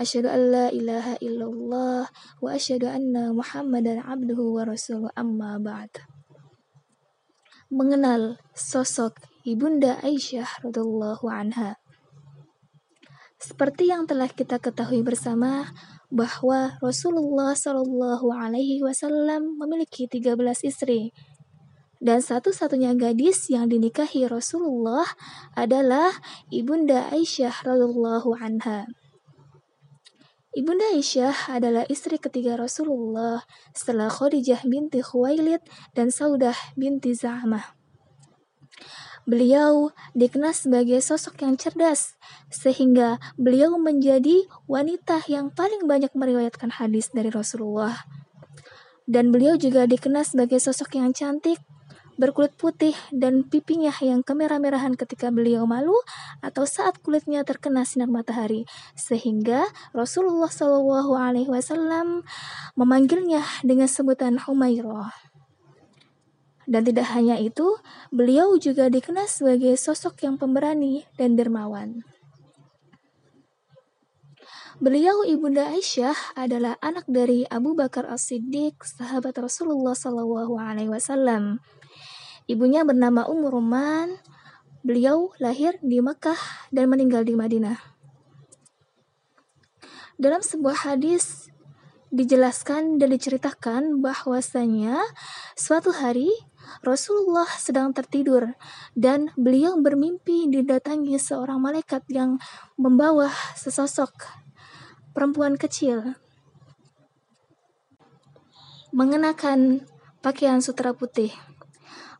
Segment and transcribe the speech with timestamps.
[0.00, 2.08] Asyhadu an la ilaha illallah
[2.40, 5.92] wa asyhadu anna Muhammadan abduhu wa rasuluh amma ba'd.
[7.68, 11.76] Mengenal sosok Ibunda Aisyah radhiyallahu anha.
[13.36, 15.68] Seperti yang telah kita ketahui bersama
[16.08, 21.12] bahwa Rasulullah Shallallahu alaihi wasallam memiliki 13 istri.
[22.00, 25.04] Dan satu-satunya gadis yang dinikahi Rasulullah
[25.52, 26.08] adalah
[26.48, 28.88] Ibunda Aisyah radhiyallahu anha.
[30.50, 35.62] Ibunda Aisyah adalah istri ketiga Rasulullah setelah Khadijah binti Khuwailid
[35.94, 37.78] dan Saudah binti Za'mah.
[39.30, 42.18] Beliau dikenal sebagai sosok yang cerdas,
[42.50, 48.02] sehingga beliau menjadi wanita yang paling banyak meriwayatkan hadis dari Rasulullah.
[49.06, 51.62] Dan beliau juga dikenal sebagai sosok yang cantik,
[52.20, 55.96] berkulit putih dan pipinya yang kemerah-merahan ketika beliau malu
[56.44, 59.64] atau saat kulitnya terkena sinar matahari sehingga
[59.96, 62.20] Rasulullah Shallallahu alaihi wasallam
[62.76, 65.16] memanggilnya dengan sebutan Humairah.
[66.70, 67.80] Dan tidak hanya itu,
[68.14, 72.04] beliau juga dikenal sebagai sosok yang pemberani dan dermawan.
[74.80, 81.60] Beliau Ibunda Aisyah adalah anak dari Abu Bakar As-Siddiq, sahabat Rasulullah wasallam.
[82.50, 84.18] Ibunya bernama Ummu Ruman.
[84.82, 87.78] Beliau lahir di Mekah dan meninggal di Madinah.
[90.18, 91.46] Dalam sebuah hadis
[92.10, 94.98] dijelaskan dan diceritakan bahwasanya
[95.54, 96.26] suatu hari
[96.82, 98.58] Rasulullah sedang tertidur
[98.98, 102.42] dan beliau bermimpi didatangi seorang malaikat yang
[102.74, 104.26] membawa sesosok
[105.14, 106.18] perempuan kecil
[108.90, 109.86] mengenakan
[110.18, 111.30] pakaian sutra putih.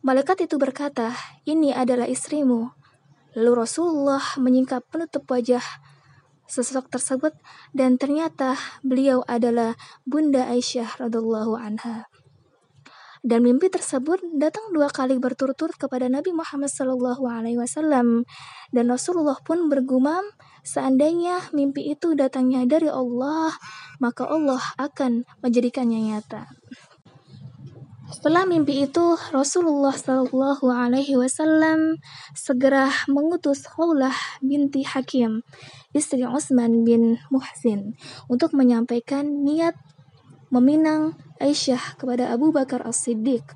[0.00, 1.12] Malaikat itu berkata,
[1.44, 2.72] ini adalah istrimu.
[3.36, 5.62] Lalu Rasulullah menyingkap penutup wajah
[6.50, 7.36] sosok tersebut
[7.70, 12.10] dan ternyata beliau adalah Bunda Aisyah radhiallahu anha.
[13.20, 18.24] Dan mimpi tersebut datang dua kali berturut-turut kepada Nabi Muhammad Shallallahu Alaihi Wasallam
[18.72, 20.24] dan Rasulullah pun bergumam
[20.64, 23.52] seandainya mimpi itu datangnya dari Allah
[24.00, 26.48] maka Allah akan menjadikannya nyata.
[28.10, 32.02] Setelah mimpi itu, Rasulullah Shallallahu Alaihi Wasallam
[32.34, 35.46] segera mengutus Khawlah binti Hakim,
[35.94, 37.94] istri Utsman bin Muhsin,
[38.26, 39.78] untuk menyampaikan niat
[40.50, 43.46] meminang Aisyah kepada Abu Bakar As-Siddiq.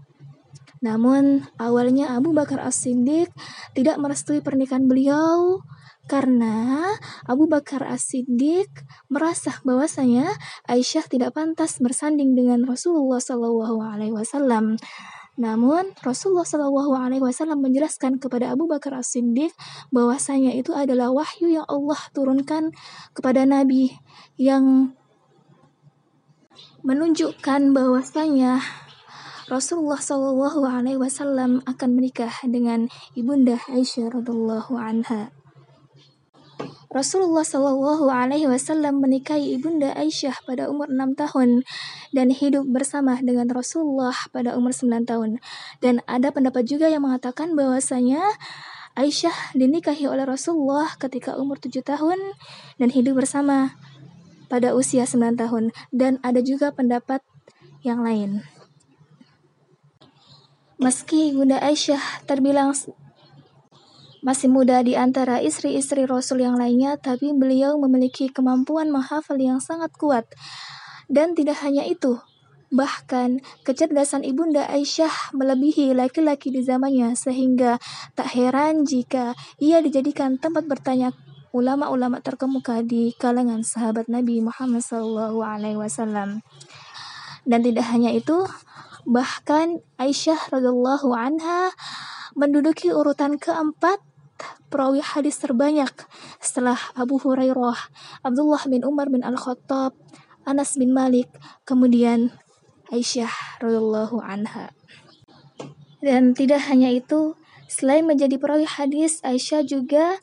[0.78, 3.34] Namun, awalnya Abu Bakar As-Siddiq
[3.74, 5.66] tidak merestui pernikahan beliau
[6.04, 6.84] karena
[7.24, 8.68] Abu Bakar As-Siddiq
[9.08, 10.28] merasa bahwasanya
[10.68, 14.76] Aisyah tidak pantas bersanding dengan Rasulullah Shallallahu alaihi wasallam.
[15.34, 19.50] Namun Rasulullah Shallallahu alaihi wasallam menjelaskan kepada Abu Bakar As-Siddiq
[19.90, 22.70] bahwasanya itu adalah wahyu yang Allah turunkan
[23.16, 23.96] kepada nabi
[24.36, 24.94] yang
[26.84, 28.60] menunjukkan bahwasanya
[29.48, 35.43] Rasulullah Shallallahu alaihi wasallam akan menikah dengan ibunda Aisyah radhiallahu anha.
[36.94, 41.66] Rasulullah Shallallahu Alaihi Wasallam menikahi ibunda Aisyah pada umur 6 tahun
[42.14, 45.42] dan hidup bersama dengan Rasulullah pada umur 9 tahun.
[45.82, 48.22] Dan ada pendapat juga yang mengatakan bahwasanya
[48.94, 52.14] Aisyah dinikahi oleh Rasulullah ketika umur 7 tahun
[52.78, 53.74] dan hidup bersama
[54.46, 55.74] pada usia 9 tahun.
[55.90, 57.26] Dan ada juga pendapat
[57.82, 58.46] yang lain.
[60.78, 62.70] Meski Bunda Aisyah terbilang
[64.24, 69.92] masih muda di antara istri-istri Rasul yang lainnya, tapi beliau memiliki kemampuan menghafal yang sangat
[70.00, 70.24] kuat.
[71.12, 72.16] Dan tidak hanya itu,
[72.72, 77.76] bahkan kecerdasan Ibunda Aisyah melebihi laki-laki di zamannya sehingga
[78.16, 81.12] tak heran jika ia dijadikan tempat bertanya
[81.52, 86.40] ulama-ulama terkemuka di kalangan sahabat Nabi Muhammad SAW.
[87.44, 88.48] Dan tidak hanya itu,
[89.04, 91.76] bahkan Aisyah radhiallahu anha
[92.34, 94.00] menduduki urutan keempat
[94.68, 95.92] perawi hadis terbanyak
[96.42, 97.78] setelah Abu Hurairah,
[98.26, 99.94] Abdullah bin Umar bin Al-Khattab,
[100.44, 101.30] Anas bin Malik,
[101.64, 102.34] kemudian
[102.92, 104.74] Aisyah radhiallahu anha.
[106.04, 110.20] Dan tidak hanya itu, selain menjadi perawi hadis, Aisyah juga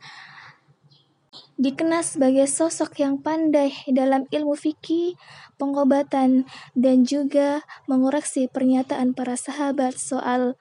[1.62, 5.14] dikenal sebagai sosok yang pandai dalam ilmu fikih,
[5.62, 10.58] pengobatan, dan juga mengoreksi pernyataan para sahabat soal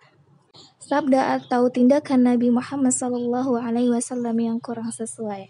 [0.90, 3.62] sabda atau tindakan Nabi Muhammad SAW
[4.34, 5.46] yang kurang sesuai.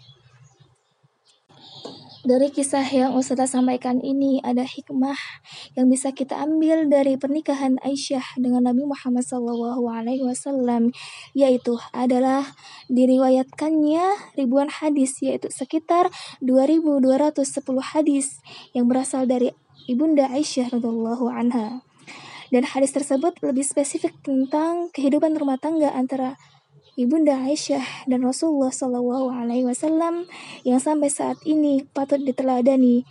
[2.21, 5.17] Dari kisah yang Ustazah sampaikan ini ada hikmah
[5.73, 9.81] yang bisa kita ambil dari pernikahan Aisyah dengan Nabi Muhammad SAW
[11.33, 12.45] yaitu adalah
[12.93, 16.13] diriwayatkannya ribuan hadis yaitu sekitar
[16.45, 17.41] 2210
[17.97, 18.37] hadis
[18.77, 19.49] yang berasal dari
[19.89, 21.81] Ibunda Aisyah radhiallahu anha.
[22.51, 26.35] Dan hadis tersebut lebih spesifik tentang kehidupan rumah tangga antara
[26.99, 30.27] Ibunda Aisyah dan Rasulullah Shallallahu Alaihi Wasallam
[30.67, 33.07] yang sampai saat ini patut diteladani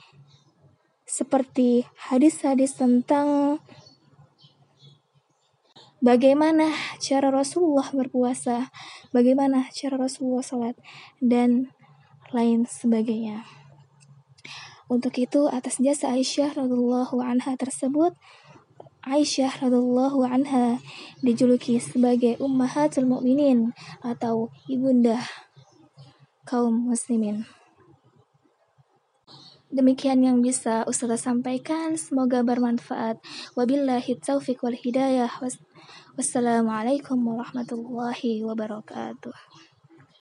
[1.09, 3.59] seperti hadis-hadis tentang
[6.05, 6.71] bagaimana
[7.01, 8.69] cara Rasulullah berpuasa,
[9.17, 10.77] bagaimana cara Rasulullah salat
[11.19, 11.73] dan
[12.37, 13.49] lain sebagainya.
[14.91, 18.13] Untuk itu atas jasa Aisyah radhiallahu anha tersebut
[19.01, 20.77] Aisyah radhiallahu anha
[21.25, 23.73] dijuluki sebagai ummahatul mukminin
[24.05, 25.25] atau ibunda
[26.45, 27.49] kaum muslimin.
[29.71, 33.23] Demikian yang bisa Ustazah sampaikan, semoga bermanfaat.
[33.55, 35.31] Wabillahi taufiq wal hidayah.
[36.19, 39.33] Wassalamualaikum warahmatullahi wabarakatuh.